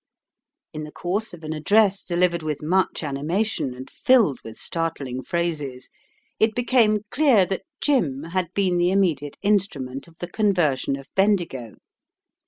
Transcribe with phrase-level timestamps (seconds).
[0.73, 5.91] In the course of an address delivered with much animation and filled with startling phrases,
[6.39, 11.75] it became clear that "Jim" had been the immediate instrument of the conversion of Bendigo.